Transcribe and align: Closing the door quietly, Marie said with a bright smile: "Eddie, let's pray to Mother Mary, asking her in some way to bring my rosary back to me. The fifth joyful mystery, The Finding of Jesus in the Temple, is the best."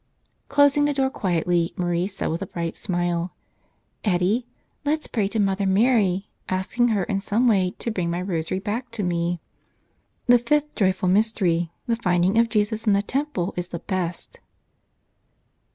Closing 0.47 0.85
the 0.85 0.95
door 0.95 1.11
quietly, 1.11 1.73
Marie 1.77 2.07
said 2.07 2.29
with 2.31 2.41
a 2.41 2.47
bright 2.47 2.75
smile: 2.75 3.35
"Eddie, 4.03 4.47
let's 4.83 5.05
pray 5.05 5.27
to 5.27 5.39
Mother 5.39 5.67
Mary, 5.67 6.27
asking 6.49 6.87
her 6.87 7.03
in 7.03 7.21
some 7.21 7.47
way 7.47 7.75
to 7.77 7.91
bring 7.91 8.09
my 8.09 8.19
rosary 8.19 8.57
back 8.57 8.89
to 8.93 9.03
me. 9.03 9.41
The 10.25 10.39
fifth 10.39 10.73
joyful 10.75 11.07
mystery, 11.09 11.69
The 11.85 11.97
Finding 11.97 12.39
of 12.39 12.49
Jesus 12.49 12.87
in 12.87 12.93
the 12.93 13.03
Temple, 13.03 13.53
is 13.55 13.67
the 13.67 13.77
best." 13.77 14.39